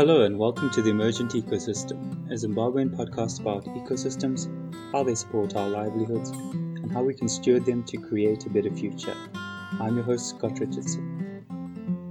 [0.00, 4.48] Hello and welcome to the Emergent Ecosystem, a Zimbabwean podcast about ecosystems,
[4.92, 8.74] how they support our livelihoods, and how we can steward them to create a better
[8.74, 9.14] future.
[9.78, 11.44] I'm your host, Scott Richardson.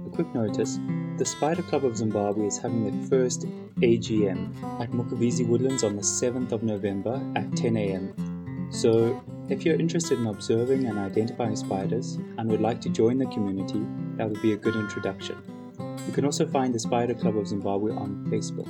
[0.06, 0.78] A quick notice
[1.16, 3.48] the Spider Club of Zimbabwe is having their first
[3.80, 8.68] AGM at Mukuvisi Woodlands on the 7th of November at 10 am.
[8.70, 13.26] So, if you're interested in observing and identifying spiders and would like to join the
[13.26, 13.84] community,
[14.16, 15.59] that would be a good introduction.
[16.06, 18.68] You can also find the Spider Club of Zimbabwe on Facebook.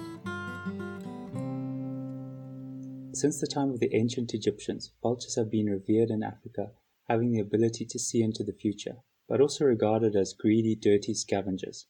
[3.12, 6.72] Since the time of the ancient Egyptians, vultures have been revered in Africa,
[7.08, 8.96] having the ability to see into the future,
[9.28, 11.86] but also regarded as greedy, dirty scavengers.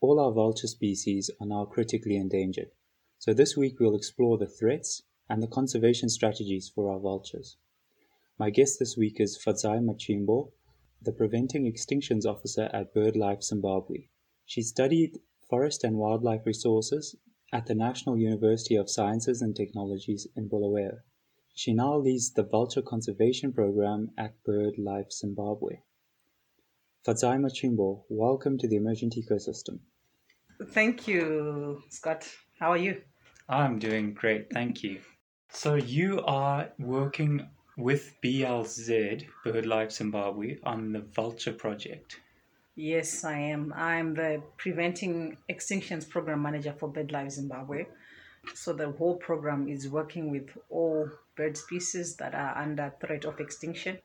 [0.00, 2.70] All our vulture species are now critically endangered,
[3.18, 7.56] so this week we'll explore the threats and the conservation strategies for our vultures.
[8.38, 10.50] My guest this week is Fadzai Matsvimbo,
[11.00, 14.08] the Preventing Extinctions Officer at BirdLife Zimbabwe.
[14.46, 17.16] She studied forest and wildlife resources
[17.52, 20.98] at the National University of Sciences and Technologies in Bulawayo.
[21.54, 25.82] She now leads the Vulture Conservation Program at BirdLife Zimbabwe.
[27.06, 29.78] Fadzai Matsvimbo, welcome to the Emergent Ecosystem.
[30.72, 32.28] Thank you, Scott.
[32.58, 33.02] How are you?
[33.48, 35.00] I'm doing great, thank you.
[35.50, 42.20] So, you are working with BLZ, BirdLife Zimbabwe, on the Vulture Project.
[42.76, 43.72] Yes, I am.
[43.76, 47.86] I'm the Preventing Extinctions Program Manager for BirdLife Zimbabwe.
[48.52, 53.38] So the whole program is working with all bird species that are under threat of
[53.38, 53.98] extinction.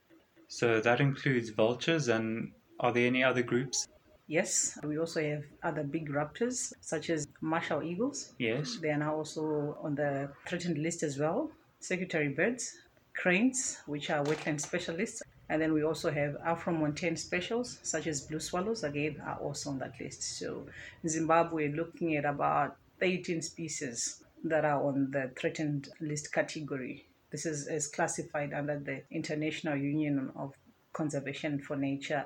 [0.48, 3.88] So that includes vultures, and are there any other groups?
[4.28, 8.33] Yes, we also have other big raptors such as martial eagles.
[8.38, 8.78] Yes.
[8.80, 11.50] They are now also on the threatened list as well.
[11.80, 12.72] Secretary birds,
[13.16, 18.39] cranes, which are wetland specialists, and then we also have Afro-Montane specials, such as blue
[18.39, 20.22] swallows, again, are also on that list.
[20.38, 20.67] So
[21.03, 27.08] in Zimbabwe, looking at about 13 species that are on the threatened list category.
[27.31, 30.54] This is, is classified under the International Union of
[30.93, 32.26] Conservation for Nature.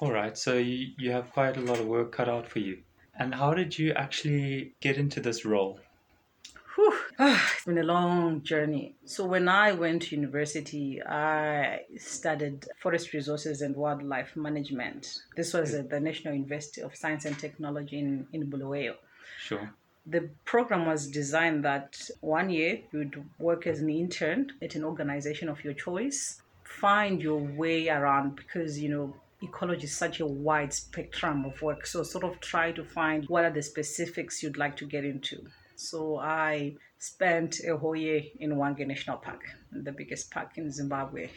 [0.00, 2.78] All right, so you, you have quite a lot of work cut out for you.
[3.18, 5.80] And how did you actually get into this role?
[6.74, 6.92] Whew.
[7.20, 8.96] Ah, it's been a long journey.
[9.04, 15.20] So when I went to university, I studied forest resources and wildlife management.
[15.36, 18.96] This was at the National University of Science and Technology in, in Bulawayo.
[19.38, 19.72] Sure.
[20.06, 24.84] The program was designed that one year you would work as an intern at an
[24.84, 30.26] organization of your choice, find your way around because, you know, ecology is such a
[30.26, 31.86] wide spectrum of work.
[31.86, 35.46] So sort of try to find what are the specifics you'd like to get into.
[35.88, 41.28] So I spent a whole year in Hwange National Park, the biggest park in Zimbabwe.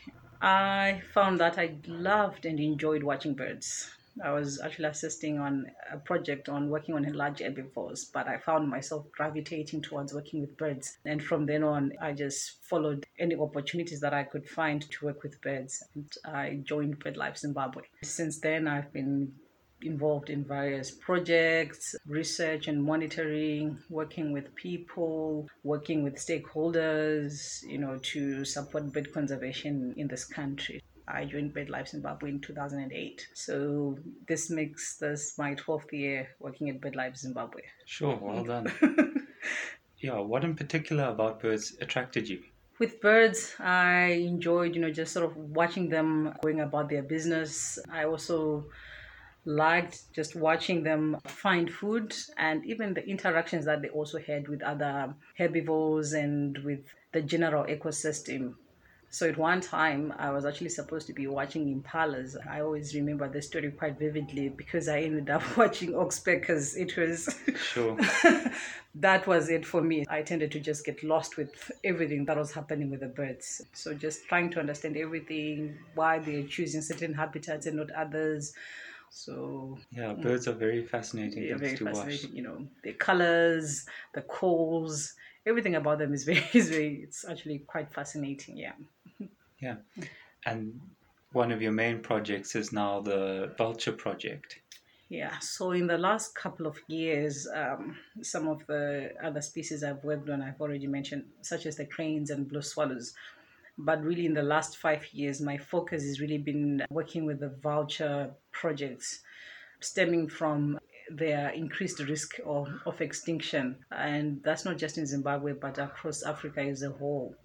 [0.42, 3.90] I found that I loved and enjoyed watching birds.
[4.24, 8.68] I was actually assisting on a project on working on large herbivores, but I found
[8.68, 10.98] myself gravitating towards working with birds.
[11.06, 15.22] And from then on, I just followed any opportunities that I could find to work
[15.24, 15.84] with birds.
[15.94, 17.84] And I joined BirdLife Zimbabwe.
[18.02, 19.34] Since then, I've been
[19.82, 27.98] involved in various projects, research and monitoring, working with people, working with stakeholders, you know,
[28.02, 30.82] to support bird conservation in this country.
[31.08, 33.30] I joined BirdLife Zimbabwe in 2008.
[33.34, 37.62] So this makes this my 12th year working at BirdLife Zimbabwe.
[37.86, 38.72] Sure, well done.
[40.00, 42.44] yeah, what in particular about birds attracted you?
[42.80, 47.80] With birds, I enjoyed, you know, just sort of watching them going about their business.
[47.92, 48.66] I also
[49.48, 54.62] liked just watching them find food and even the interactions that they also had with
[54.62, 56.82] other herbivores and with
[57.14, 58.54] the general ecosystem.
[59.10, 62.36] So at one time, I was actually supposed to be watching impalas.
[62.46, 66.76] I always remember the story quite vividly because I ended up watching oxpeckers.
[66.76, 67.98] It was sure
[68.96, 70.06] that was it for me.
[70.10, 73.62] I tended to just get lost with everything that was happening with the birds.
[73.72, 78.54] So just trying to understand everything, why they're choosing certain habitats and not others
[79.10, 82.30] so yeah, birds are very fascinating yeah, very to fascinating.
[82.30, 82.36] watch.
[82.36, 85.16] You know, the colors, the calls,
[85.46, 87.02] everything about them is very, is very.
[87.04, 88.58] It's actually quite fascinating.
[88.58, 88.74] Yeah.
[89.60, 89.78] Yeah,
[90.46, 90.80] and
[91.32, 94.60] one of your main projects is now the Vulture Project.
[95.10, 100.04] Yeah, so in the last couple of years, um, some of the other species I've
[100.04, 103.14] worked on, I've already mentioned, such as the cranes and blue swallows,
[103.78, 107.50] but really, in the last five years, my focus has really been working with the
[107.62, 109.22] vulture projects
[109.80, 110.80] stemming from
[111.10, 113.78] their increased risk of, of extinction.
[113.92, 117.36] And that's not just in Zimbabwe, but across Africa as a whole.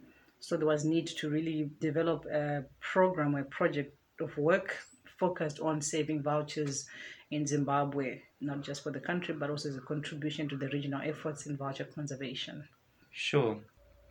[0.41, 4.77] So there was need to really develop a program, a project of work
[5.19, 6.87] focused on saving vultures
[7.31, 8.21] in Zimbabwe.
[8.41, 11.57] not just for the country, but also as a contribution to the regional efforts in
[11.57, 12.69] vulture conservation.
[13.13, 13.61] Sure.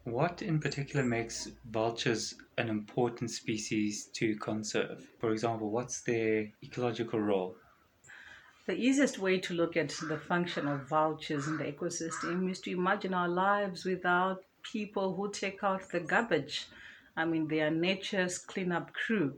[0.03, 5.07] What in particular makes vultures an important species to conserve?
[5.19, 7.56] For example, what's their ecological role?
[8.65, 12.71] The easiest way to look at the function of vultures in the ecosystem is to
[12.71, 16.68] imagine our lives without people who take out the garbage.
[17.15, 19.36] I mean, they are nature's cleanup crew.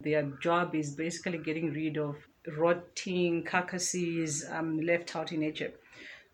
[0.00, 2.16] Their job is basically getting rid of
[2.56, 5.72] rotting carcasses um, left out in nature.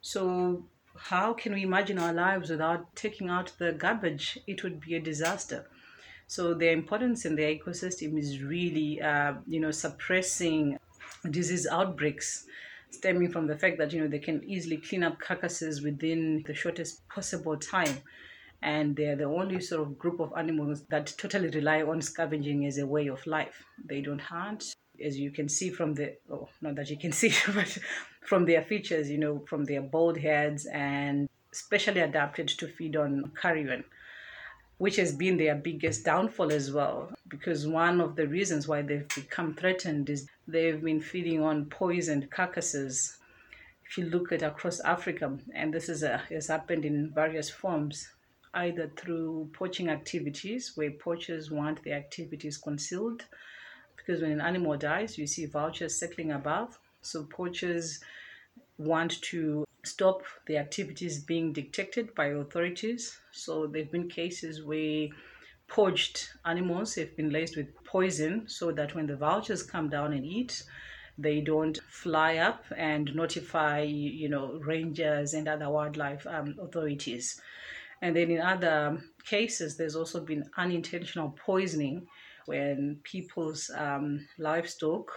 [0.01, 0.65] So,
[0.97, 4.39] how can we imagine our lives without taking out the garbage?
[4.47, 5.67] It would be a disaster.
[6.27, 10.79] So, their importance in the ecosystem is really, uh, you know, suppressing
[11.31, 12.47] disease outbreaks
[12.91, 16.55] stemming from the fact that you know they can easily clean up carcasses within the
[16.55, 17.97] shortest possible time
[18.63, 22.79] and they're the only sort of group of animals that totally rely on scavenging as
[22.79, 26.75] a way of life they don't hunt as you can see from the oh not
[26.75, 27.79] that you can see but
[28.23, 33.31] from their features you know from their bald heads and specially adapted to feed on
[33.41, 33.85] carrion
[34.79, 37.11] which has been their biggest downfall as well.
[37.29, 42.31] Because one of the reasons why they've become threatened is they've been feeding on poisoned
[42.31, 43.19] carcasses.
[43.87, 48.09] If you look at across africa and this is a, has happened in various forms
[48.55, 53.25] either through poaching activities where poachers want their activities concealed
[53.97, 56.79] because when an animal dies, you see vultures circling above.
[57.03, 58.01] So poachers
[58.79, 63.19] want to stop the activities being detected by authorities.
[63.33, 65.09] So there have been cases where
[65.69, 70.25] poached animals have been laced with poison so that when the vultures come down and
[70.25, 70.65] eat,
[71.17, 77.41] they don't fly up and notify you know rangers and other wildlife um, authorities
[78.03, 82.07] and then in other cases there's also been unintentional poisoning
[82.47, 85.11] when people's um, livestock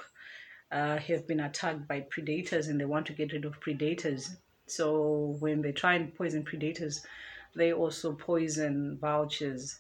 [0.72, 4.36] uh, have been attacked by predators and they want to get rid of predators.
[4.66, 7.06] So when they try and poison predators,
[7.56, 9.80] they also poison vultures.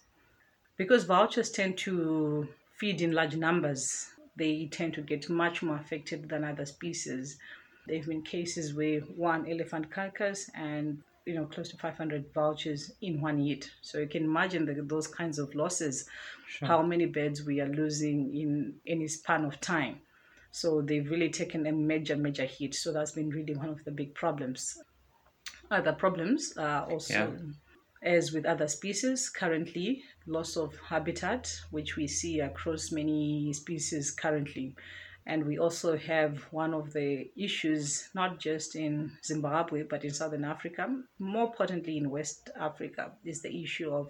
[0.77, 2.47] Because vultures tend to
[2.77, 7.37] feed in large numbers, they tend to get much more affected than other species.
[7.87, 12.91] There have been cases where one elephant carcass and you know close to 500 vultures
[13.01, 16.07] in one hit so you can imagine the, those kinds of losses
[16.47, 16.67] sure.
[16.67, 19.99] how many birds we are losing in any span of time.
[20.51, 22.73] So they've really taken a major major hit.
[22.73, 24.79] So that's been really one of the big problems.
[25.69, 28.13] Other problems are also yeah.
[28.15, 34.75] as with other species currently loss of habitat which we see across many species currently
[35.27, 40.45] and we also have one of the issues, not just in Zimbabwe, but in Southern
[40.45, 40.87] Africa,
[41.19, 44.09] more importantly in West Africa, is the issue of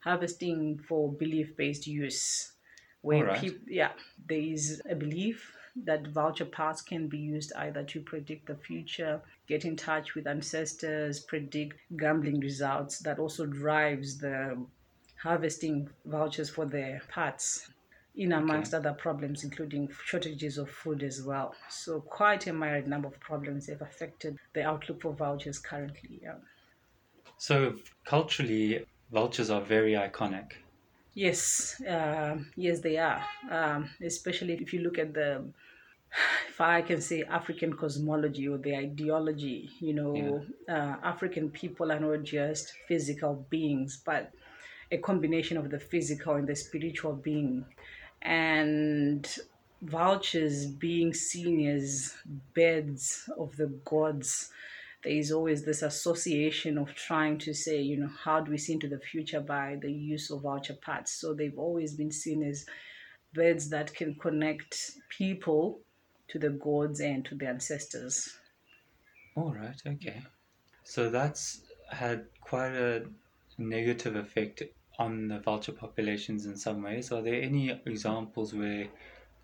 [0.00, 2.52] harvesting for belief based use.
[3.00, 3.40] Where right.
[3.40, 3.92] people, yeah,
[4.28, 9.22] there is a belief that vulture parts can be used either to predict the future,
[9.48, 12.98] get in touch with ancestors, predict gambling results.
[12.98, 14.62] That also drives the
[15.22, 17.71] harvesting vultures for their parts
[18.14, 18.78] in amongst okay.
[18.80, 21.54] other problems, including shortages of food as well.
[21.68, 26.20] So, quite a myriad number of problems have affected the outlook for vultures currently.
[26.22, 26.34] Yeah.
[27.38, 27.74] So,
[28.04, 30.52] culturally, vultures are very iconic.
[31.14, 33.22] Yes, uh, yes, they are.
[33.50, 35.44] Um, especially if you look at the,
[36.48, 40.74] if I can say African cosmology or the ideology, you know, yeah.
[40.74, 44.32] uh, African people are not just physical beings, but
[44.90, 47.64] a combination of the physical and the spiritual being
[48.22, 49.38] and
[49.82, 52.14] vultures being seen as
[52.54, 54.50] beds of the gods.
[55.02, 58.74] There is always this association of trying to say you know how do we see
[58.74, 61.12] into the future by the use of vulture parts?
[61.12, 62.64] So they've always been seen as
[63.34, 65.80] beds that can connect people
[66.28, 68.38] to the gods and to the ancestors.
[69.34, 70.22] All right okay.
[70.84, 73.04] So that's had quite a
[73.58, 74.62] negative effect
[74.98, 77.10] on the vulture populations in some ways.
[77.12, 78.88] Are there any examples where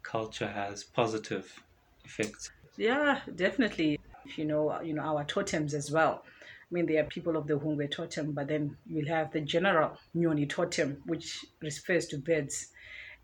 [0.03, 1.63] culture has positive
[2.05, 2.51] effects?
[2.77, 3.99] Yeah, definitely.
[4.37, 6.23] You know, you know our totems as well.
[6.71, 9.97] I mean, there are people of the Hungwe totem, but then you'll have the general
[10.15, 12.69] Nyoni totem, which refers to birds.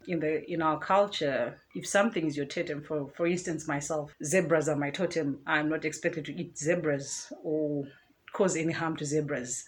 [0.07, 4.69] In the in our culture, if something is your totem, for for instance, myself, zebras
[4.69, 5.40] are my totem.
[5.47, 7.87] I'm not expected to eat zebras or
[8.33, 9.64] cause any harm to zebras.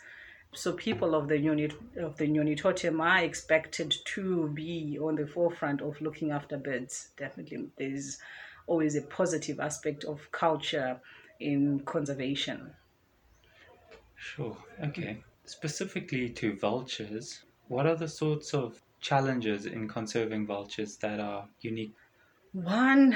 [0.56, 5.26] So people of the unit of the Nyoni totem are expected to be on the
[5.26, 7.10] forefront of looking after birds.
[7.18, 8.18] Definitely, there's
[8.66, 10.98] always a positive aspect of culture
[11.40, 12.74] in conservation.
[14.16, 14.56] Sure.
[14.82, 15.22] Okay.
[15.44, 21.94] Specifically to vultures, what are the sorts of challenges in conserving vultures that are unique?
[22.52, 23.14] One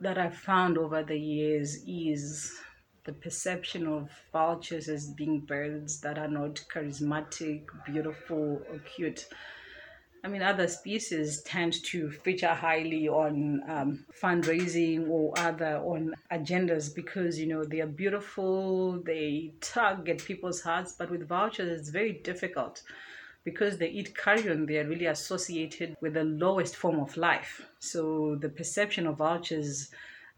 [0.00, 2.58] that I've found over the years is
[3.04, 9.26] the perception of vultures as being birds that are not charismatic, beautiful, or cute.
[10.24, 16.94] I mean, other species tend to feature highly on um, fundraising or other on agendas
[16.94, 20.94] because you know they are beautiful, they tug at people's hearts.
[20.98, 22.82] But with vultures, it's very difficult
[23.44, 24.64] because they eat carrion.
[24.64, 27.60] They are really associated with the lowest form of life.
[27.78, 29.90] So the perception of vultures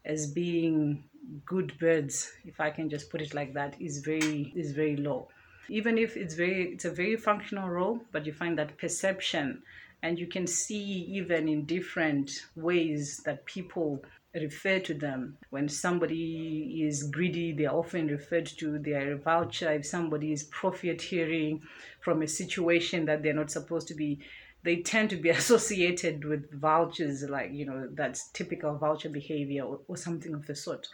[0.07, 1.03] as being
[1.45, 5.27] good birds, if I can just put it like that, is very is very low.
[5.69, 9.61] Even if it's very it's a very functional role but you find that perception
[10.01, 14.01] and you can see even in different ways that people
[14.33, 15.37] refer to them.
[15.49, 21.61] When somebody is greedy they're often referred to their vulture if somebody is profiteering
[21.99, 24.19] from a situation that they're not supposed to be
[24.67, 29.79] they tend to be associated with vultures like you know that's typical vulture behavior or,
[29.87, 30.87] or something of the sort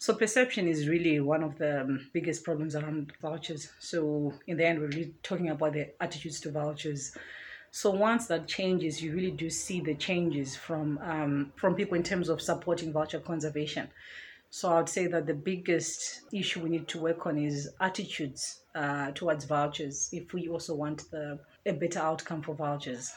[0.00, 3.70] so perception is really one of the um, biggest problems around vultures.
[3.80, 7.14] So in the end, we're really talking about the attitudes to vultures.
[7.70, 12.02] So once that changes, you really do see the changes from um, from people in
[12.02, 13.90] terms of supporting vulture conservation.
[14.48, 19.10] So I'd say that the biggest issue we need to work on is attitudes uh,
[19.10, 23.12] towards vultures if we also want the, a better outcome for vultures.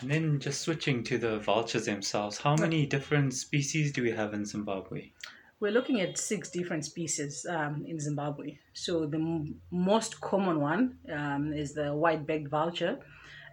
[0.00, 4.34] And then just switching to the vultures themselves, how many different species do we have
[4.34, 5.10] in Zimbabwe?
[5.64, 8.58] we're looking at six different species um, in Zimbabwe.
[8.74, 12.98] So the m- most common one um, is the white-backed vulture.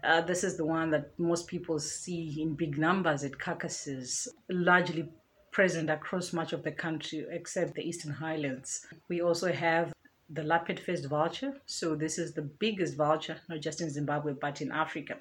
[0.04, 5.08] Uh, this is the one that most people see in big numbers at carcasses, largely
[5.52, 8.86] present across much of the country except the Eastern Highlands.
[9.08, 9.94] We also have
[10.34, 11.54] the lappet-faced vulture.
[11.66, 15.18] So this is the biggest vulture, not just in Zimbabwe, but in Africa.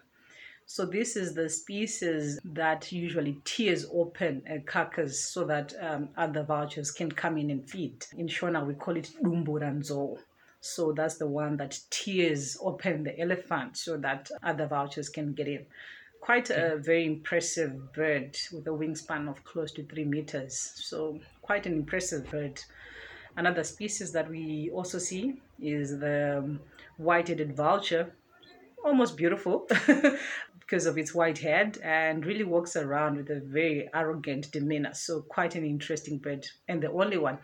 [0.67, 6.45] So this is the species that usually tears open a carcass so that um, other
[6.45, 8.07] vultures can come in and feed.
[8.17, 10.19] In Shona, we call it dumburanzo.
[10.61, 15.49] So that's the one that tears open the elephant so that other vultures can get
[15.49, 15.67] in.
[16.21, 20.73] Quite a very impressive bird with a wingspan of close to three meters.
[20.77, 22.63] So quite an impressive bird.
[23.37, 26.61] Another species that we also see is the um,
[26.97, 28.13] white-headed vulture,
[28.85, 29.69] almost beautiful,
[30.61, 34.95] because of its white head and really walks around with a very arrogant demeanor.
[34.95, 37.39] So, quite an interesting bird, and the only one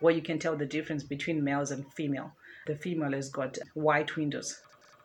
[0.00, 2.32] where you can tell the difference between males and female.
[2.66, 4.60] The female has got white windows.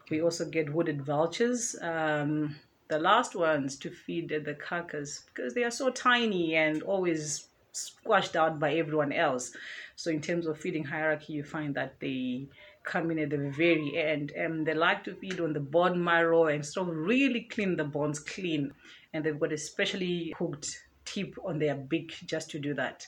[0.09, 1.75] We also get hooded vultures.
[1.81, 2.55] Um,
[2.89, 8.36] the last ones to feed the carcass because they are so tiny and always squashed
[8.36, 9.51] out by everyone else.
[9.96, 12.48] So, in terms of feeding hierarchy, you find that they
[12.84, 14.32] come in at the very end.
[14.32, 18.20] And they like to feed on the bone marrow and of really clean the bones
[18.20, 18.74] clean.
[19.13, 23.06] And they've got a specially hooked tip on their beak just to do that.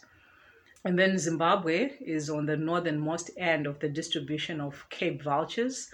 [0.83, 5.89] And then zimbabwe is on the northernmost end of the distribution of cape vultures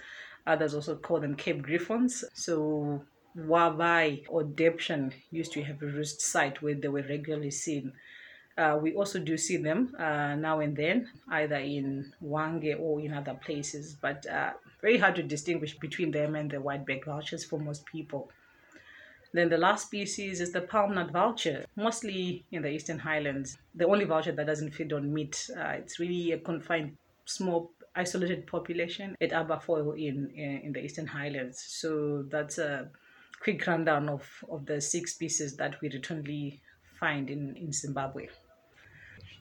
[0.46, 2.24] others also call them cape griffons.
[2.34, 3.04] So
[3.36, 7.92] wabai or debshan used to have a roost site where they were regularly seen
[8.58, 13.14] uh, we also do see them uh, now and then, either in Hwange or in
[13.14, 17.58] other places, but uh, very hard to distinguish between them and the white-backed vultures for
[17.58, 18.30] most people.
[19.32, 23.56] Then the last species is the palm nut vulture, mostly in the Eastern Highlands.
[23.74, 25.48] The only vulture that doesn't feed on meat.
[25.56, 31.06] Uh, it's really a confined, small, isolated population at Aberfoyle in, in, in the Eastern
[31.06, 31.64] Highlands.
[31.66, 32.90] So that's a
[33.40, 36.60] quick rundown of, of the six species that we routinely
[37.00, 38.28] find in, in Zimbabwe.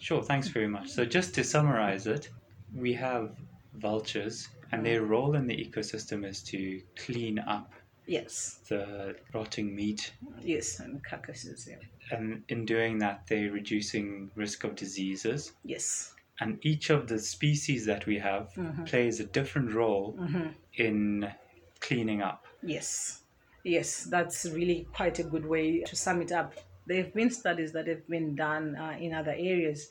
[0.02, 0.90] Sure, thanks very much.
[0.90, 2.30] So, just to summarize it,
[2.76, 3.36] we have
[3.76, 7.72] vultures, and their role in the ecosystem is to clean up
[8.08, 10.12] yes the rotting meat.
[10.42, 11.70] Yes, and carcasses.
[11.70, 12.18] Yeah.
[12.18, 15.54] And in doing that, they're reducing risk of diseases.
[15.64, 16.14] Yes.
[16.40, 18.86] And each of the species that we have mm-hmm.
[18.86, 20.48] plays a different role mm-hmm.
[20.74, 21.32] in
[21.80, 22.48] cleaning up.
[22.64, 23.22] Yes.
[23.64, 26.56] Yes, that's really quite a good way to sum it up.
[26.92, 29.88] There have been studies that have been done uh, in other areas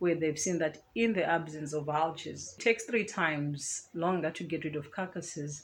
[0.00, 4.44] where they've seen that in the absence of vultures, it takes three times longer to
[4.44, 5.62] get rid of carcasses.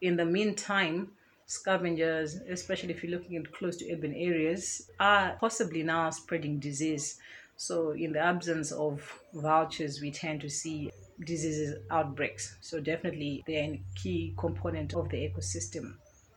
[0.00, 1.10] In the meantime,
[1.44, 7.18] scavengers, especially if you're looking at close to urban areas, are possibly now spreading disease.
[7.58, 9.02] So, in the absence of
[9.34, 10.90] vultures, we tend to see
[11.26, 12.56] diseases outbreaks.
[12.62, 15.96] So, definitely, they're a key component of the ecosystem.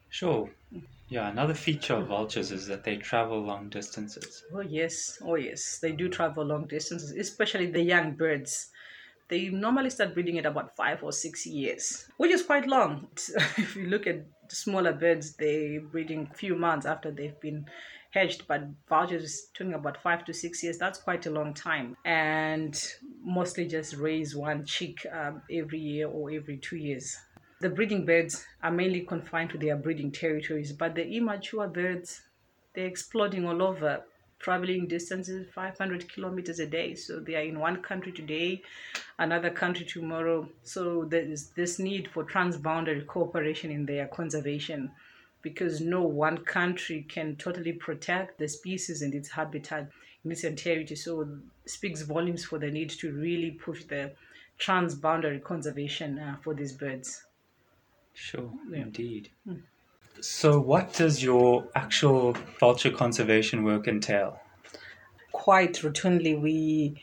[0.10, 0.50] Sure.
[1.08, 4.44] Yeah, another feature of vultures is that they travel long distances.
[4.54, 5.20] Oh, yes.
[5.22, 5.80] Oh, yes.
[5.80, 8.72] They do travel long distances, especially the young birds.
[9.28, 13.10] They normally start breeding at about five or six years, which is quite long.
[13.58, 17.68] if you look at smaller birds, they breeding few months after they've been
[18.12, 20.78] hatched, but vultures is talking about five to six years.
[20.78, 21.98] That's quite a long time.
[22.06, 22.80] And
[23.24, 27.18] mostly just raise one chick um, every year or every two years.
[27.66, 32.22] The breeding birds are mainly confined to their breeding territories, but the immature birds,
[32.76, 34.04] they're exploding all over,
[34.38, 36.94] traveling distances 500 kilometers a day.
[36.94, 38.62] So they are in one country today,
[39.18, 40.48] another country tomorrow.
[40.62, 44.92] So there is this need for transboundary cooperation in their conservation
[45.42, 49.90] because no one country can totally protect the species and its habitat
[50.24, 50.94] in its entirety.
[50.94, 54.12] So speaks volumes for the need to really push the
[54.60, 57.25] transboundary conservation uh, for these birds.
[58.16, 58.82] Sure, oh, Yeah.
[58.84, 59.30] indeed.
[59.46, 59.56] Hmm.
[60.22, 64.40] So, what does your actual vulture conservation work entail?
[65.34, 66.96] Quite routinely, we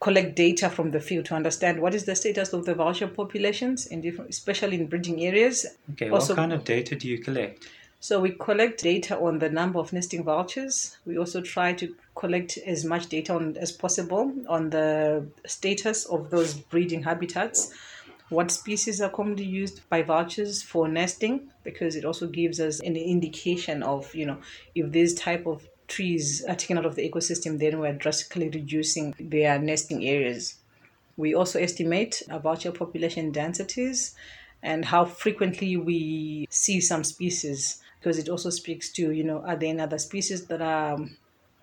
[0.00, 3.86] collect data from the field to understand what is the status of the vulture populations,
[3.86, 5.66] in different, especially in breeding areas.
[5.92, 7.68] Okay, Also- what kind of data do you collect?
[8.00, 10.96] So we collect data on the number of nesting vultures.
[11.06, 16.30] We also try to collect as much data on, as possible on the status of
[16.30, 17.72] those breeding habitats.
[18.28, 21.48] What species are commonly used by vultures for nesting?
[21.62, 24.38] Because it also gives us an indication of, you know,
[24.74, 29.14] if these type of trees are taken out of the ecosystem, then we're drastically reducing
[29.20, 30.56] their nesting areas.
[31.16, 34.14] We also estimate vulture population densities
[34.62, 39.56] and how frequently we see some species because it also speaks to, you know, are
[39.56, 40.98] there any other species that are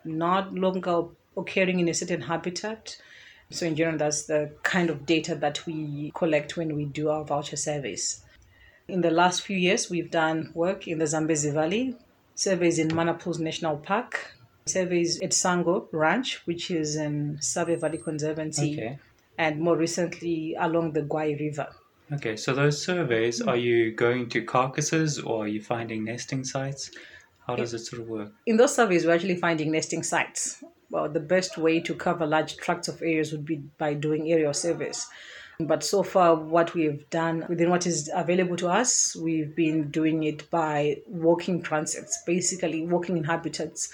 [0.06, 1.04] not longer
[1.36, 2.98] occurring in a certain habitat?
[3.54, 7.24] So, in general, that's the kind of data that we collect when we do our
[7.24, 8.24] vulture surveys.
[8.88, 11.96] In the last few years, we've done work in the Zambezi Valley,
[12.34, 14.34] surveys in Mana Pools National Park,
[14.66, 18.98] surveys at Sango Ranch, which is in Save Valley Conservancy, Okay.
[19.38, 21.68] and more recently along the Gwayi River.
[22.12, 26.90] Okay, so those surveys, are you going to carcasses or are you finding nesting sites?
[27.46, 28.32] How does it sort of work?
[28.48, 30.64] In those surveys, we're actually finding nesting sites.
[30.94, 34.54] Well, the best way to cover large tracts of areas would be by doing aerial
[34.54, 35.08] surveys.
[35.60, 40.22] But so far, what we've done within what is available to us, we've been doing
[40.26, 43.92] it by walking transects, basically walking in habitats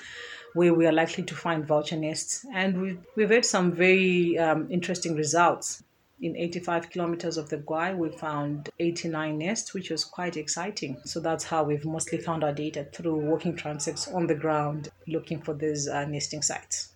[0.56, 2.46] where we are likely to find vulture nests.
[2.54, 5.82] And we've, we've had some very um, interesting results.
[6.22, 11.00] In 85 kilometers of the Gwayi, we found 89 nests, which was quite exciting.
[11.06, 15.42] So that's how we've mostly found our data through walking transects on the ground, looking
[15.42, 16.89] for these uh, nesting sites.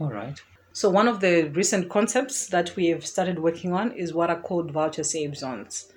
[0.00, 0.40] All right.
[0.72, 4.40] So one of the recent concepts that we have started working on is what are
[4.40, 5.92] called vulture safe zones.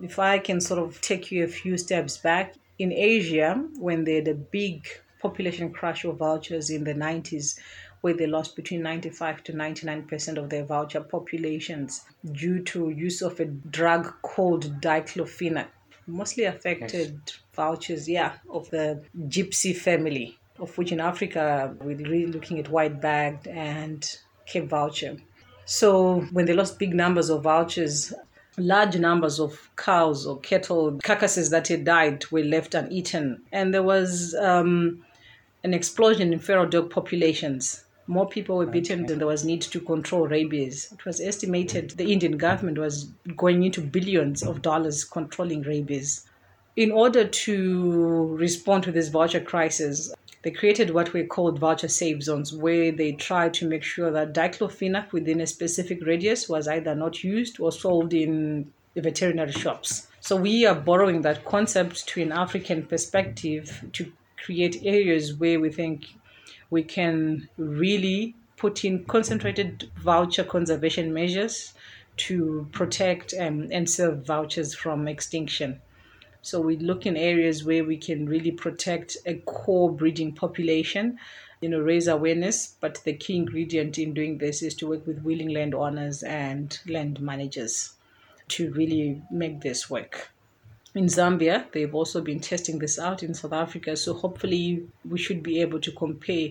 [0.00, 4.16] If I can sort of take you a few steps back, in Asia, when they
[4.16, 4.86] had a big
[5.20, 7.58] population crash of vultures in the 90s,
[8.00, 13.38] where they lost between 95 to 99% of their vulture populations due to use of
[13.38, 15.68] a drug called diclofenac,
[16.06, 17.20] mostly affected
[17.54, 23.00] vultures, yeah, of the Gyps family, of which in Africa we're really looking at white
[23.00, 25.16] backed and Cape vulture.
[25.64, 28.12] So when they lost big numbers of vultures,
[28.58, 33.82] large numbers of cows or cattle carcasses that had died were left uneaten, and there
[33.82, 35.04] was um,
[35.64, 37.84] an explosion in feral dog populations.
[38.08, 40.92] More people were bitten than there was need to control rabies.
[40.92, 43.04] It was estimated the Indian government was
[43.36, 46.26] going into billions of dollars controlling rabies.
[46.74, 50.12] In order to respond to this vulture crisis,
[50.42, 54.34] they created what we called vulture safe zones, where they tried to make sure that
[54.34, 60.08] diclofenac within a specific radius was either not used or sold in veterinary shops.
[60.20, 64.12] So we are borrowing that concept to an African perspective to
[64.44, 66.06] create areas where we think
[66.70, 71.74] we can really put in concentrated vulture conservation measures
[72.16, 75.80] to protect um, and save vultures from extinction.
[76.44, 81.18] So we look in areas where we can really protect a core breeding population,
[81.60, 82.74] you know, raise awareness.
[82.80, 87.20] But the key ingredient in doing this is to work with willing landowners and land
[87.20, 87.92] managers
[88.48, 90.30] to really make this work.
[90.96, 93.96] In Zambia, they've also been testing this out in South Africa.
[93.96, 96.48] So hopefully we should be able to compare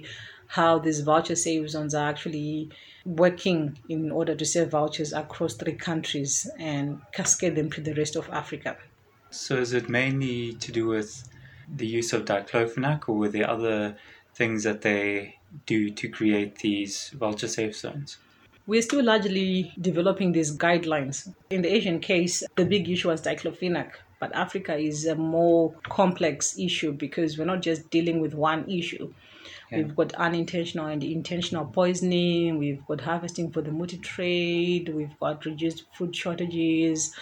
[0.48, 2.70] how these vulture save zones are actually
[3.06, 8.16] working in order to save vultures across three countries and cascade them to the rest
[8.16, 8.78] of Africa.
[9.32, 11.28] So is it mainly to do with
[11.74, 13.96] the use of diclofenac or were there other
[14.36, 18.18] things that they do to create these vulture safe zones?
[18.68, 21.34] We're still largely developing these guidelines.
[21.50, 26.60] In the Asian case, the big issue was diclofenac, but Africa is a more complex
[26.60, 29.14] issue because we're not just dealing with one issue.
[29.72, 35.46] We've got unintentional and intentional poisoning, we've got harvesting for the muti trade, we've got
[35.46, 37.16] reduced food shortages,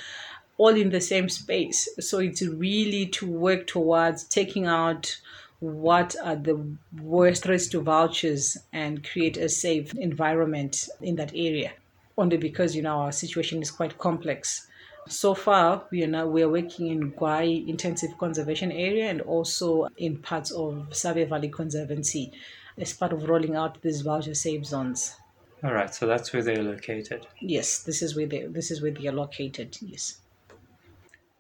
[0.59, 1.87] all in the same space.
[2.01, 5.17] So it's really to work towards taking out
[5.61, 6.61] what are the
[7.01, 11.71] worst threats to vultures and create a safe environment in that area.
[12.17, 14.67] Only because you know our situation is quite complex.
[15.07, 19.87] So far, we are now we are working in Gwayi Intensive Conservation Area and also
[19.95, 22.33] in parts of Save Valley Conservancy
[22.77, 25.15] as part of rolling out these vulture safe zones.
[25.63, 27.27] All right, so that's where they're located.
[27.39, 29.77] Yes, this is where they this is where they are located.
[29.81, 30.19] Yes.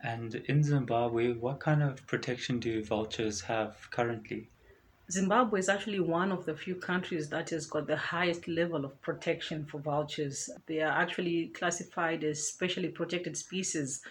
[0.01, 4.49] And in Zimbabwe, what kind of protection do vultures have currently?
[5.11, 9.01] Zimbabwe is actually one of the few countries that has got the highest level of
[9.01, 10.49] protection for vultures.
[10.67, 14.01] They are actually classified as specially protected species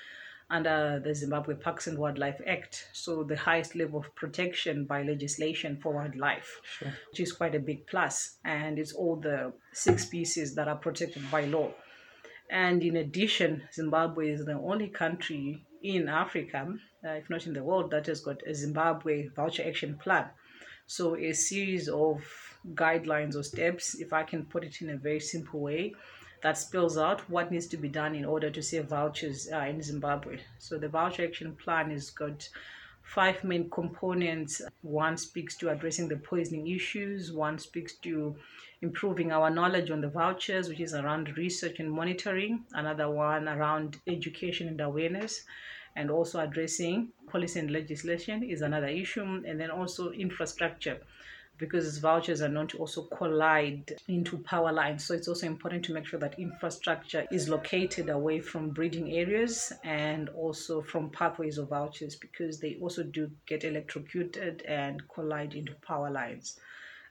[0.51, 2.89] under the Zimbabwe Parks and Wildlife Act.
[2.93, 6.93] So, the highest level of protection by legislation for wildlife, Sure.
[7.11, 8.39] which is quite a big plus.
[8.45, 11.73] And it's all the six species that are protected by law.
[12.51, 17.63] And in addition, Zimbabwe is the only country in Africa, uh, if not in the
[17.63, 20.27] world, that has got a Zimbabwe Vulture Action Plan.
[20.87, 22.23] So, a series of
[22.75, 25.95] guidelines or steps, if I can put it in a very simple way,
[26.43, 29.83] that spells out what needs to be done in order to save vultures uh, in
[29.83, 30.41] Zimbabwe.
[30.59, 32.49] So, the Vulture Action Plan has got
[33.09, 34.61] five main components.
[34.83, 38.37] One speaks to addressing the poisoning issues, one speaks to
[38.83, 43.99] improving our knowledge on the vultures, which is around research and monitoring, another one around
[44.07, 45.45] education and awareness,
[45.97, 50.99] and also addressing policy and legislation is another issue, and then also infrastructure.
[51.59, 55.05] Because vultures are known to also collide into power lines.
[55.05, 59.73] So it's also important to make sure that infrastructure is located away from breeding areas
[59.85, 65.75] and also from pathways of vultures because they also do get electrocuted and collide into
[65.87, 66.59] power lines.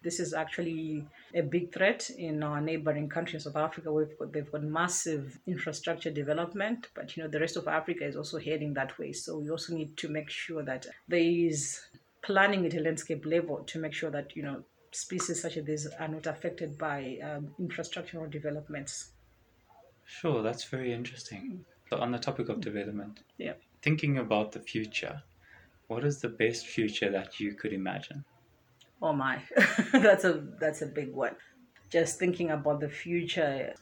[0.03, 3.91] This is actually a big threat in our neighboring countries of Africa.
[3.91, 8.15] We've got, they've got massive infrastructure development, but you know the rest of Africa is
[8.15, 9.11] also heading that way.
[9.11, 11.81] So we also need to make sure that there is
[12.27, 15.87] planning at a landscape level to make sure that you know species such as these
[15.99, 19.11] are not affected by um, infrastructural developments.
[20.05, 21.65] Sure, that's very interesting.
[21.89, 23.53] So on the topic of development, Yeah.
[23.81, 25.23] thinking about the future,
[25.87, 28.25] what is the best future that you could imagine?
[29.01, 29.41] Oh my,
[29.93, 31.35] that's a that's a big one.
[31.89, 33.73] Just thinking about the future,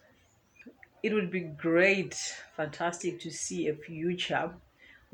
[1.01, 2.13] it would be great,
[2.55, 4.53] fantastic to see a future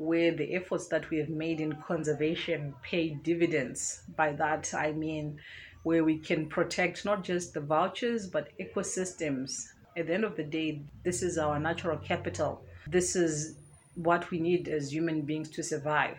[0.06, 4.02] where the efforts that we have made in conservation pay dividends.
[4.16, 5.38] By that I mean
[5.82, 9.68] where we can protect not just the vultures but ecosystems.
[9.96, 12.62] At the end of the day, this is our natural capital.
[12.86, 13.56] This is
[13.94, 16.16] what we need as human beings to survive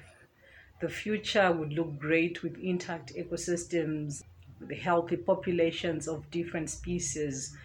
[0.84, 4.22] the future would look great with intact ecosystems,
[4.60, 7.56] the healthy populations of different species,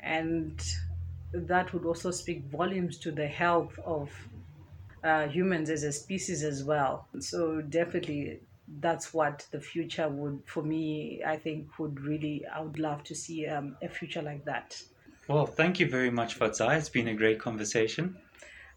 [0.00, 0.58] and
[1.34, 4.10] that would also speak volumes to the health of
[5.04, 7.08] uh, humans as a species as well.
[7.18, 8.40] So definitely,
[8.80, 12.44] that's what the future would, for me, I think would really.
[12.46, 14.80] I would love to see um, a future like that.
[15.28, 16.78] Well, thank you very much, Fadzai.
[16.78, 18.16] It's been a great conversation.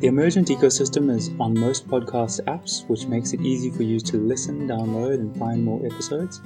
[0.00, 4.16] The Emergent Ecosystem is on most podcast apps, which makes it easy for you to
[4.16, 6.40] listen, download, and find more episodes.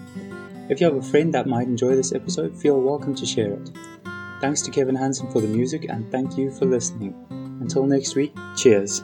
[0.69, 3.71] If you have a friend that might enjoy this episode, feel welcome to share it.
[4.43, 7.15] Thanks to Kevin Hansen for the music, and thank you for listening.
[7.63, 9.03] Until next week, cheers.